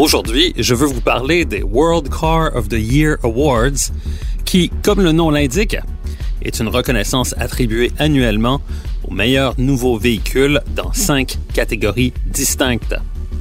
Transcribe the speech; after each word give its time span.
Aujourd'hui, 0.00 0.54
je 0.56 0.74
veux 0.74 0.86
vous 0.86 1.02
parler 1.02 1.44
des 1.44 1.62
World 1.62 2.08
Car 2.08 2.56
of 2.56 2.70
the 2.70 2.78
Year 2.80 3.18
Awards, 3.22 3.92
qui, 4.46 4.70
comme 4.82 5.02
le 5.02 5.12
nom 5.12 5.28
l'indique, 5.28 5.76
est 6.40 6.58
une 6.58 6.68
reconnaissance 6.68 7.34
attribuée 7.36 7.92
annuellement 7.98 8.62
aux 9.06 9.12
meilleurs 9.12 9.60
nouveaux 9.60 9.98
véhicules 9.98 10.62
dans 10.74 10.90
cinq 10.94 11.36
catégories 11.52 12.14
distinctes. 12.24 12.94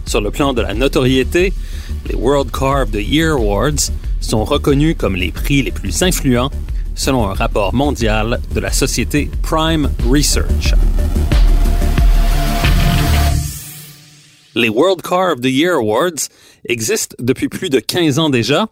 Sur 0.05 0.19
le 0.19 0.31
plan 0.31 0.51
de 0.51 0.61
la 0.61 0.73
notoriété, 0.73 1.53
les 2.09 2.15
World 2.15 2.51
Car 2.51 2.81
of 2.81 2.91
the 2.91 3.07
Year 3.07 3.35
Awards 3.35 3.89
sont 4.19 4.43
reconnus 4.43 4.97
comme 4.97 5.15
les 5.15 5.31
prix 5.31 5.61
les 5.61 5.71
plus 5.71 6.03
influents 6.03 6.51
selon 6.93 7.25
un 7.25 7.35
rapport 7.35 7.73
mondial 7.73 8.41
de 8.53 8.59
la 8.59 8.73
société 8.73 9.31
Prime 9.43 9.89
Research. 10.05 10.73
Les 14.55 14.69
World 14.69 15.01
Car 15.01 15.33
of 15.33 15.41
the 15.41 15.45
Year 15.45 15.75
Awards 15.75 16.27
existent 16.65 17.15
depuis 17.19 17.49
plus 17.49 17.69
de 17.69 17.79
15 17.79 18.17
ans 18.17 18.29
déjà 18.29 18.67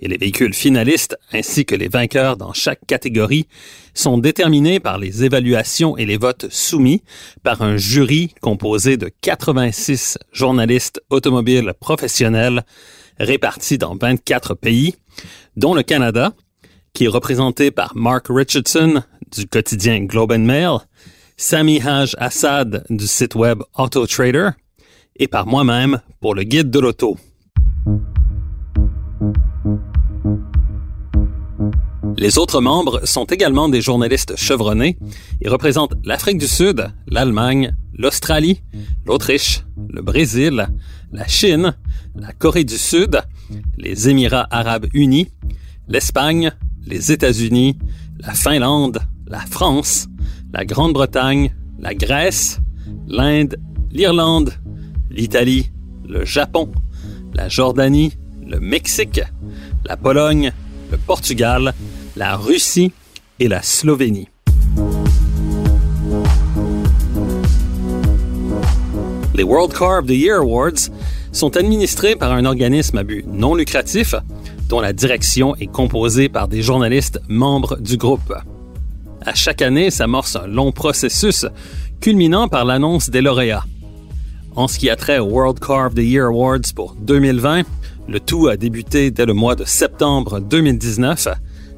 et 0.00 0.08
les 0.08 0.16
véhicules 0.16 0.54
finalistes 0.54 1.18
ainsi 1.32 1.64
que 1.64 1.74
les 1.74 1.88
vainqueurs 1.88 2.36
dans 2.36 2.52
chaque 2.52 2.86
catégorie 2.86 3.46
sont 3.94 4.18
déterminés 4.18 4.80
par 4.80 4.98
les 4.98 5.24
évaluations 5.24 5.96
et 5.96 6.06
les 6.06 6.16
votes 6.16 6.46
soumis 6.50 7.02
par 7.42 7.62
un 7.62 7.76
jury 7.76 8.34
composé 8.40 8.96
de 8.96 9.10
86 9.20 10.18
journalistes 10.32 11.02
automobiles 11.10 11.74
professionnels 11.78 12.64
répartis 13.18 13.78
dans 13.78 13.96
24 13.96 14.54
pays, 14.54 14.94
dont 15.56 15.74
le 15.74 15.82
Canada, 15.82 16.32
qui 16.92 17.04
est 17.04 17.08
représenté 17.08 17.70
par 17.70 17.96
Mark 17.96 18.26
Richardson 18.30 19.02
du 19.36 19.46
quotidien 19.46 20.04
Globe 20.04 20.32
and 20.32 20.38
Mail, 20.38 20.78
Sami 21.36 21.80
Haj 21.80 22.14
Assad 22.18 22.84
du 22.88 23.06
site 23.06 23.34
web 23.34 23.62
AutoTrader 23.74 24.50
et 25.18 25.28
par 25.28 25.46
moi-même 25.46 26.00
pour 26.20 26.34
le 26.34 26.42
guide 26.42 26.70
de 26.70 26.78
l'auto. 26.78 27.16
Les 32.16 32.36
autres 32.36 32.60
membres 32.60 33.06
sont 33.06 33.26
également 33.26 33.68
des 33.68 33.80
journalistes 33.80 34.34
chevronnés 34.36 34.98
et 35.40 35.48
représentent 35.48 35.94
l'Afrique 36.02 36.38
du 36.38 36.48
Sud, 36.48 36.88
l'Allemagne, 37.06 37.76
l'Australie, 37.96 38.60
l'Autriche, 39.06 39.64
le 39.88 40.02
Brésil, 40.02 40.68
la 41.12 41.28
Chine, 41.28 41.76
la 42.16 42.32
Corée 42.32 42.64
du 42.64 42.76
Sud, 42.76 43.20
les 43.76 44.08
Émirats 44.08 44.48
arabes 44.50 44.86
unis, 44.94 45.28
l'Espagne, 45.86 46.52
les 46.86 47.12
États-Unis, 47.12 47.78
la 48.18 48.34
Finlande, 48.34 48.98
la 49.28 49.40
France, 49.40 50.08
la 50.52 50.64
Grande-Bretagne, 50.64 51.54
la 51.78 51.94
Grèce, 51.94 52.58
l'Inde, 53.06 53.56
l'Irlande, 53.92 54.54
l'Italie, 55.18 55.68
le 56.08 56.24
Japon, 56.24 56.70
la 57.34 57.48
Jordanie, 57.48 58.12
le 58.46 58.60
Mexique, 58.60 59.20
la 59.84 59.96
Pologne, 59.96 60.52
le 60.92 60.96
Portugal, 60.96 61.74
la 62.14 62.36
Russie 62.36 62.92
et 63.40 63.48
la 63.48 63.60
Slovénie. 63.60 64.28
Les 69.34 69.42
World 69.42 69.72
Car 69.76 69.98
of 69.98 70.06
the 70.06 70.10
Year 70.10 70.38
Awards 70.38 70.88
sont 71.32 71.56
administrés 71.56 72.14
par 72.14 72.30
un 72.30 72.44
organisme 72.44 72.98
à 72.98 73.02
but 73.02 73.26
non 73.26 73.56
lucratif 73.56 74.14
dont 74.68 74.80
la 74.80 74.92
direction 74.92 75.56
est 75.56 75.66
composée 75.66 76.28
par 76.28 76.46
des 76.46 76.62
journalistes 76.62 77.20
membres 77.28 77.76
du 77.80 77.96
groupe. 77.96 78.34
À 79.26 79.34
chaque 79.34 79.62
année 79.62 79.90
s'amorce 79.90 80.36
un 80.36 80.46
long 80.46 80.70
processus 80.70 81.44
culminant 82.00 82.46
par 82.46 82.64
l'annonce 82.64 83.10
des 83.10 83.20
lauréats. 83.20 83.64
En 84.56 84.66
ce 84.66 84.78
qui 84.78 84.90
a 84.90 84.96
trait 84.96 85.18
au 85.18 85.26
World 85.26 85.60
Car 85.60 85.86
of 85.86 85.94
the 85.94 85.98
Year 85.98 86.26
Awards 86.26 86.72
pour 86.74 86.94
2020, 87.00 87.62
le 88.08 88.20
tout 88.20 88.48
a 88.48 88.56
débuté 88.56 89.10
dès 89.10 89.26
le 89.26 89.34
mois 89.34 89.54
de 89.54 89.64
septembre 89.64 90.40
2019 90.40 91.28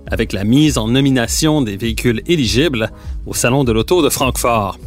avec 0.06 0.32
la 0.32 0.44
mise 0.44 0.78
en 0.78 0.88
nomination 0.88 1.62
des 1.62 1.76
véhicules 1.76 2.22
éligibles 2.26 2.90
au 3.26 3.34
Salon 3.34 3.64
de 3.64 3.72
l'Auto 3.72 4.02
de 4.02 4.08
Francfort. 4.08 4.78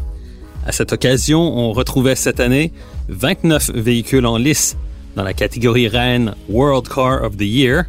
À 0.66 0.72
cette 0.72 0.94
occasion, 0.94 1.42
on 1.42 1.74
retrouvait 1.74 2.16
cette 2.16 2.40
année 2.40 2.72
29 3.10 3.72
véhicules 3.72 4.26
en 4.26 4.38
lice 4.38 4.78
dans 5.16 5.24
la 5.24 5.34
catégorie 5.34 5.88
reine 5.88 6.36
World 6.50 6.88
Car 6.88 7.24
of 7.24 7.38
the 7.38 7.42
Year, 7.42 7.84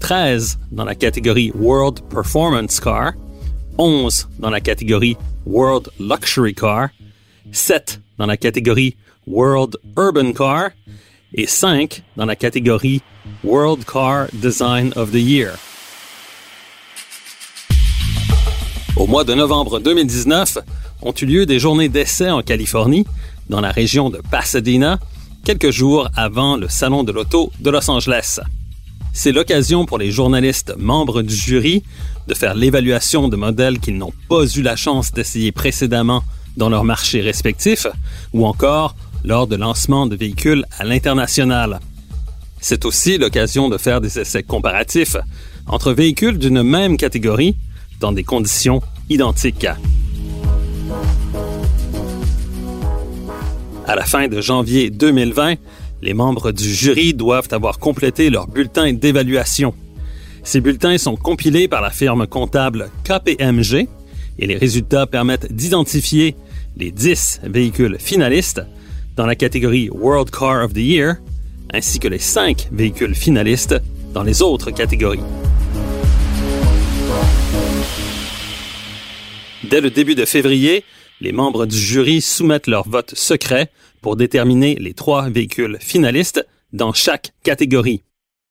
13 0.00 0.58
dans 0.72 0.84
la 0.84 0.94
catégorie 0.94 1.52
World 1.54 2.00
Performance 2.10 2.80
Car, 2.80 3.12
11 3.78 4.28
dans 4.38 4.50
la 4.50 4.60
catégorie 4.60 5.16
World 5.46 5.90
Luxury 6.00 6.54
Car, 6.54 6.88
7 7.52 8.00
dans 8.18 8.26
la 8.26 8.36
catégorie 8.36 8.96
World 9.28 9.76
Urban 9.96 10.32
Car 10.32 10.70
et 11.34 11.46
5 11.46 12.02
dans 12.16 12.24
la 12.24 12.36
catégorie 12.36 13.02
World 13.44 13.84
Car 13.84 14.28
Design 14.32 14.92
of 14.96 15.12
the 15.12 15.20
Year. 15.20 15.58
Au 18.96 19.06
mois 19.06 19.24
de 19.24 19.34
novembre 19.34 19.80
2019, 19.80 20.58
ont 21.02 21.14
eu 21.20 21.26
lieu 21.26 21.46
des 21.46 21.58
journées 21.58 21.88
d'essai 21.88 22.30
en 22.30 22.42
Californie, 22.42 23.06
dans 23.48 23.60
la 23.60 23.70
région 23.70 24.10
de 24.10 24.20
Pasadena, 24.30 24.98
quelques 25.44 25.70
jours 25.70 26.08
avant 26.16 26.56
le 26.56 26.68
Salon 26.68 27.04
de 27.04 27.12
l'Auto 27.12 27.52
de 27.60 27.70
Los 27.70 27.88
Angeles. 27.90 28.40
C'est 29.12 29.32
l'occasion 29.32 29.84
pour 29.84 29.98
les 29.98 30.10
journalistes 30.10 30.74
membres 30.76 31.22
du 31.22 31.34
jury 31.34 31.82
de 32.26 32.34
faire 32.34 32.54
l'évaluation 32.54 33.28
de 33.28 33.36
modèles 33.36 33.78
qu'ils 33.78 33.96
n'ont 33.96 34.12
pas 34.28 34.46
eu 34.46 34.62
la 34.62 34.76
chance 34.76 35.12
d'essayer 35.12 35.52
précédemment 35.52 36.22
dans 36.56 36.68
leur 36.68 36.84
marché 36.84 37.20
respectif, 37.20 37.86
ou 38.32 38.46
encore 38.46 38.96
lors 39.28 39.46
de 39.46 39.56
lancement 39.56 40.06
de 40.06 40.16
véhicules 40.16 40.64
à 40.78 40.84
l'international. 40.84 41.80
C'est 42.62 42.86
aussi 42.86 43.18
l'occasion 43.18 43.68
de 43.68 43.76
faire 43.76 44.00
des 44.00 44.18
essais 44.18 44.42
comparatifs 44.42 45.18
entre 45.66 45.92
véhicules 45.92 46.38
d'une 46.38 46.62
même 46.62 46.96
catégorie 46.96 47.54
dans 48.00 48.10
des 48.10 48.24
conditions 48.24 48.80
identiques. 49.10 49.66
À 53.86 53.96
la 53.96 54.06
fin 54.06 54.28
de 54.28 54.40
janvier 54.40 54.88
2020, 54.88 55.56
les 56.00 56.14
membres 56.14 56.50
du 56.50 56.72
jury 56.72 57.12
doivent 57.12 57.48
avoir 57.52 57.78
complété 57.78 58.30
leur 58.30 58.48
bulletin 58.48 58.94
d'évaluation. 58.94 59.74
Ces 60.42 60.62
bulletins 60.62 60.96
sont 60.96 61.16
compilés 61.16 61.68
par 61.68 61.82
la 61.82 61.90
firme 61.90 62.26
comptable 62.26 62.88
KPMG 63.04 63.88
et 64.38 64.46
les 64.46 64.56
résultats 64.56 65.06
permettent 65.06 65.52
d'identifier 65.52 66.34
les 66.78 66.90
10 66.90 67.40
véhicules 67.44 67.98
finalistes 67.98 68.62
dans 69.18 69.26
la 69.26 69.34
catégorie 69.34 69.90
World 69.90 70.30
Car 70.30 70.64
of 70.64 70.74
the 70.74 70.78
Year, 70.78 71.16
ainsi 71.72 71.98
que 71.98 72.06
les 72.06 72.20
5 72.20 72.68
véhicules 72.70 73.16
finalistes 73.16 73.74
dans 74.14 74.22
les 74.22 74.42
autres 74.42 74.70
catégories. 74.70 75.18
Dès 79.64 79.80
le 79.80 79.90
début 79.90 80.14
de 80.14 80.24
février, 80.24 80.84
les 81.20 81.32
membres 81.32 81.66
du 81.66 81.76
jury 81.76 82.20
soumettent 82.20 82.68
leur 82.68 82.88
vote 82.88 83.12
secret 83.16 83.72
pour 84.02 84.14
déterminer 84.14 84.76
les 84.76 84.94
trois 84.94 85.28
véhicules 85.28 85.78
finalistes 85.80 86.46
dans 86.72 86.92
chaque 86.92 87.32
catégorie. 87.42 88.04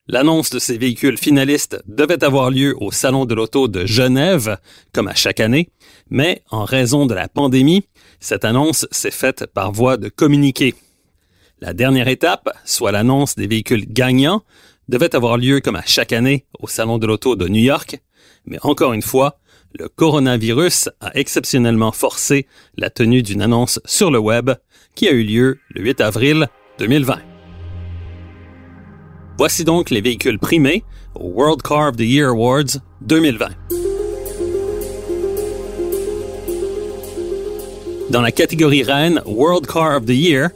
L'annonce 0.09 0.51
de 0.51 0.59
ces 0.59 0.77
véhicules 0.77 1.17
finalistes 1.17 1.83
devait 1.85 2.23
avoir 2.23 2.49
lieu 2.49 2.75
au 2.79 2.91
Salon 2.91 3.25
de 3.25 3.35
l'Auto 3.35 3.67
de 3.67 3.85
Genève, 3.85 4.57
comme 4.93 5.09
à 5.09 5.15
chaque 5.15 5.41
année, 5.41 5.69
mais 6.09 6.43
en 6.49 6.63
raison 6.63 7.05
de 7.05 7.13
la 7.13 7.27
pandémie, 7.27 7.85
cette 8.21 8.45
annonce 8.45 8.87
s'est 8.89 9.11
faite 9.11 9.47
par 9.47 9.73
voie 9.73 9.97
de 9.97 10.07
communiqué. 10.07 10.75
La 11.59 11.73
dernière 11.73 12.07
étape, 12.07 12.49
soit 12.63 12.93
l'annonce 12.93 13.35
des 13.35 13.47
véhicules 13.47 13.85
gagnants, 13.85 14.43
devait 14.87 15.13
avoir 15.13 15.37
lieu 15.37 15.59
comme 15.59 15.75
à 15.75 15.85
chaque 15.85 16.13
année 16.13 16.45
au 16.59 16.67
Salon 16.67 16.99
de 16.99 17.05
l'Auto 17.05 17.35
de 17.35 17.49
New 17.49 17.63
York, 17.63 17.99
mais 18.45 18.59
encore 18.61 18.93
une 18.93 19.01
fois, 19.01 19.39
le 19.77 19.89
coronavirus 19.89 20.89
a 21.01 21.11
exceptionnellement 21.15 21.91
forcé 21.91 22.47
la 22.77 22.89
tenue 22.89 23.23
d'une 23.23 23.41
annonce 23.41 23.81
sur 23.83 24.09
le 24.09 24.19
web 24.19 24.51
qui 24.95 25.09
a 25.09 25.11
eu 25.11 25.23
lieu 25.23 25.59
le 25.69 25.81
8 25.81 25.99
avril 25.99 26.47
2020. 26.79 27.36
Voici 29.37 29.63
donc 29.63 29.89
les 29.89 30.01
véhicules 30.01 30.39
primés 30.39 30.83
au 31.15 31.27
World 31.27 31.61
Car 31.61 31.89
of 31.89 31.97
the 31.97 32.01
Year 32.01 32.29
Awards 32.29 32.79
2020. 33.01 33.47
Dans 38.09 38.21
la 38.21 38.31
catégorie 38.31 38.83
reine 38.83 39.21
World 39.25 39.67
Car 39.67 39.97
of 39.97 40.05
the 40.05 40.15
Year, 40.15 40.49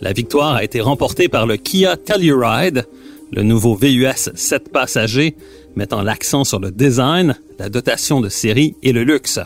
La 0.00 0.12
victoire 0.12 0.54
a 0.54 0.62
été 0.62 0.80
remportée 0.80 1.28
par 1.28 1.46
le 1.46 1.56
Kia 1.56 1.96
Telluride, 1.96 2.86
le 3.32 3.42
nouveau 3.42 3.74
VUS 3.74 4.30
7 4.32 4.70
passagers 4.70 5.34
mettant 5.74 6.02
l'accent 6.02 6.44
sur 6.44 6.60
le 6.60 6.70
design, 6.70 7.36
la 7.58 7.68
dotation 7.68 8.20
de 8.20 8.28
série 8.28 8.76
et 8.82 8.92
le 8.92 9.02
luxe. 9.02 9.40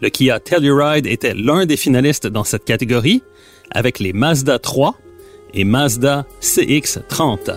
Le 0.00 0.08
Kia 0.08 0.40
Telluride 0.40 1.06
était 1.06 1.34
l'un 1.34 1.64
des 1.64 1.76
finalistes 1.76 2.26
dans 2.26 2.44
cette 2.44 2.64
catégorie 2.64 3.22
avec 3.70 4.00
les 4.00 4.12
Mazda 4.12 4.58
3 4.58 4.96
et 5.54 5.64
Mazda 5.64 6.26
CX-30. 6.40 7.56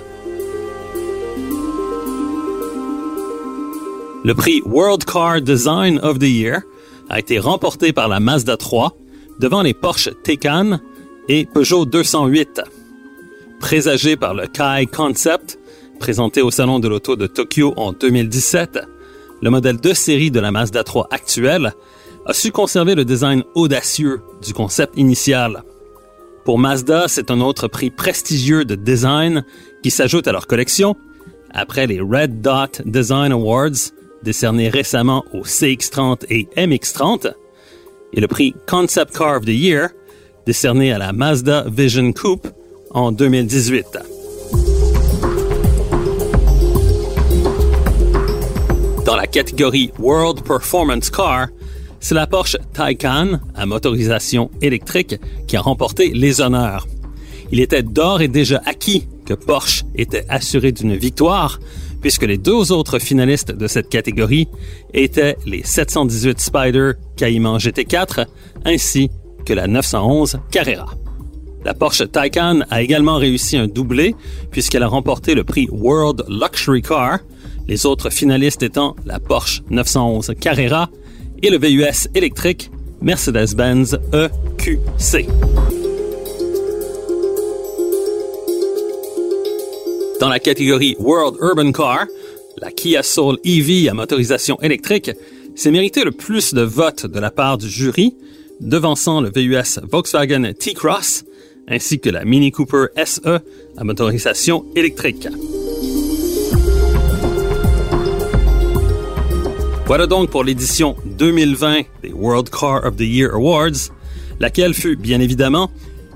Le 4.23 4.35
prix 4.35 4.62
World 4.68 5.03
Car 5.03 5.41
Design 5.41 6.00
of 6.03 6.19
the 6.19 6.29
Year 6.29 6.62
a 7.09 7.18
été 7.18 7.39
remporté 7.39 7.91
par 7.91 8.07
la 8.07 8.19
Mazda 8.19 8.56
3 8.56 8.95
devant 9.39 9.63
les 9.63 9.73
Porsche 9.73 10.09
Taycan 10.23 10.79
et 11.27 11.47
Peugeot 11.51 11.85
208. 11.85 12.62
Présagé 13.59 14.15
par 14.18 14.35
le 14.35 14.45
Kai 14.45 14.85
Concept, 14.85 15.57
présenté 16.00 16.44
au 16.44 16.51
Salon 16.51 16.77
de 16.77 16.88
l'Auto 16.88 17.15
de 17.15 17.25
Tokyo 17.25 17.73
en 17.77 17.94
2017, 17.94 18.81
le 19.41 19.50
modèle 19.50 19.77
de 19.77 19.91
série 19.91 20.29
de 20.29 20.39
la 20.39 20.51
Mazda 20.51 20.83
3 20.83 21.07
actuelle 21.09 21.73
a 22.27 22.33
su 22.33 22.51
conserver 22.51 22.94
le 22.94 23.06
design 23.06 23.44
audacieux 23.56 24.21
du 24.45 24.53
concept 24.53 24.95
initial. 24.97 25.63
Pour 26.45 26.59
Mazda, 26.59 27.07
c'est 27.07 27.31
un 27.31 27.41
autre 27.41 27.68
prix 27.68 27.89
prestigieux 27.89 28.65
de 28.65 28.75
design 28.75 29.44
qui 29.81 29.89
s'ajoute 29.89 30.27
à 30.27 30.31
leur 30.31 30.45
collection, 30.45 30.95
après 31.51 31.88
les 31.88 32.00
Red 32.00 32.41
Dot 32.41 32.83
Design 32.85 33.31
Awards, 33.31 33.91
décernés 34.23 34.69
récemment 34.69 35.23
aux 35.33 35.44
CX30 35.44 36.25
et 36.29 36.47
MX30, 36.56 37.33
et 38.13 38.21
le 38.21 38.27
prix 38.27 38.53
Concept 38.68 39.18
Car 39.18 39.38
of 39.38 39.45
the 39.45 39.50
Year, 39.50 39.89
décerné 40.45 40.91
à 40.91 40.97
la 40.97 41.13
Mazda 41.13 41.65
Vision 41.69 42.12
Coupe 42.13 42.47
en 42.91 43.12
2018. 43.12 43.85
Dans 49.06 49.15
la 49.15 49.27
catégorie 49.27 49.91
World 50.00 50.44
Performance 50.44 51.09
Car, 51.09 51.47
c'est 52.00 52.15
la 52.15 52.27
Porsche 52.27 52.57
Taycan 52.73 53.39
à 53.56 53.65
motorisation 53.65 54.50
électrique 54.62 55.15
qui 55.47 55.56
a 55.56 55.62
remporté 55.62 56.12
les 56.13 56.41
honneurs. 56.41 56.88
Il 57.51 57.59
était 57.59 57.83
d'or 57.83 58.21
et 58.21 58.27
déjà 58.27 58.62
acquis 58.65 59.07
que 59.25 59.33
Porsche 59.33 59.83
était 59.95 60.25
assuré 60.29 60.71
d'une 60.71 60.95
victoire, 60.95 61.59
puisque 62.01 62.24
les 62.24 62.38
deux 62.38 62.71
autres 62.71 63.00
finalistes 63.00 63.51
de 63.51 63.68
cette 63.68 63.89
catégorie 63.89 64.48
étaient 64.94 65.38
les 65.45 65.63
718 65.63 66.39
Spider 66.39 66.92
Cayman 67.15 67.57
GT4 67.57 68.25
ainsi 68.65 69.09
que 69.45 69.53
la 69.53 69.68
911 69.68 70.39
Carrera. 70.51 70.88
La 71.63 71.74
Porsche 71.74 72.09
Taycan 72.12 72.62
a 72.69 72.81
également 72.81 73.18
réussi 73.18 73.56
un 73.56 73.68
doublé 73.68 74.15
puisqu'elle 74.50 74.83
a 74.83 74.88
remporté 74.88 75.36
le 75.36 75.44
prix 75.44 75.68
World 75.71 76.25
Luxury 76.27 76.81
Car, 76.81 77.19
les 77.68 77.86
autres 77.86 78.09
finalistes 78.09 78.63
étant 78.63 78.95
la 79.06 79.19
Porsche 79.19 79.62
911 79.69 80.33
Carrera 80.39 80.89
et 81.44 81.50
le 81.50 81.57
VUS 81.57 82.07
électrique 82.15 82.71
Mercedes-Benz 83.01 84.00
EQC. 84.13 85.81
Dans 90.21 90.29
la 90.29 90.39
catégorie 90.39 90.95
World 91.00 91.38
Urban 91.41 91.71
Car, 91.71 92.06
la 92.57 92.71
Kia 92.71 93.01
Soul 93.01 93.39
EV 93.44 93.89
à 93.89 93.95
motorisation 93.95 94.62
électrique 94.62 95.09
s'est 95.56 95.71
mérité 95.71 96.03
le 96.03 96.12
plus 96.12 96.53
de 96.53 96.62
votes 96.62 97.07
de 97.07 97.19
la 97.19 97.31
part 97.31 97.57
du 97.57 97.68
jury, 97.68 98.15
devançant 98.59 99.19
le 99.21 99.31
VUS 99.35 99.79
Volkswagen 99.81 100.53
T-Cross 100.53 101.23
ainsi 101.68 102.00
que 102.00 102.12
la 102.12 102.23
Mini 102.23 102.51
Cooper 102.51 102.85
SE 103.03 103.39
à 103.75 103.83
motorisation 103.83 104.63
électrique. 104.75 105.27
Voilà 109.88 110.06
donc 110.06 110.29
pour 110.29 110.44
l'édition 110.44 110.97
2020 111.18 111.81
des 112.03 112.13
World 112.13 112.51
Car 112.51 112.85
of 112.85 112.95
the 112.95 113.01
Year 113.01 113.33
Awards, 113.33 113.89
laquelle 114.39 114.75
fut 114.75 114.97
bien 114.97 115.19
évidemment 115.19 115.71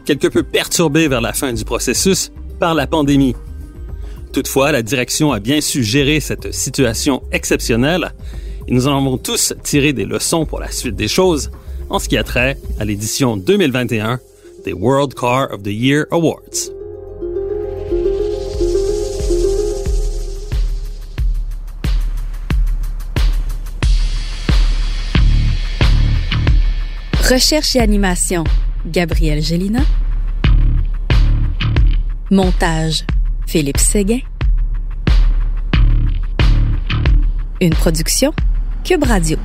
quelque 0.06 0.28
peu 0.28 0.44
perturbée 0.44 1.08
vers 1.08 1.22
la 1.22 1.34
fin 1.34 1.52
du 1.54 1.66
processus 1.66 2.32
par 2.60 2.76
la 2.76 2.86
pandémie. 2.86 3.36
Toutefois, 4.36 4.74
la 4.74 4.82
direction 4.82 5.32
a 5.32 5.40
bien 5.40 5.62
su 5.62 5.82
gérer 5.82 6.20
cette 6.20 6.54
situation 6.54 7.24
exceptionnelle 7.32 8.12
et 8.68 8.74
nous 8.74 8.86
en 8.86 8.98
avons 8.98 9.18
tous 9.18 9.54
tiré 9.64 9.94
des 9.94 10.04
leçons 10.04 10.46
pour 10.46 10.60
la 10.60 10.70
suite 10.72 10.98
des 10.98 11.08
choses 11.08 11.52
en 11.90 12.00
ce 12.00 12.10
qui 12.10 12.18
a 12.18 12.24
trait 12.26 12.58
à 12.78 12.84
l'édition 12.84 13.38
2021 13.38 14.20
des 14.66 14.74
World 14.74 15.14
Car 15.14 15.54
of 15.54 15.64
the 15.64 15.68
Year 15.68 16.04
Awards. 16.12 16.70
Recherche 27.30 27.78
et 27.78 27.80
animation, 27.80 28.44
Gabriel 28.86 29.42
Gélina. 29.42 29.84
Montage, 32.30 33.06
Philippe 33.48 33.78
Séguin. 33.78 34.20
Une 37.62 37.74
production, 37.74 38.34
Cube 38.84 39.04
Radio. 39.04 39.38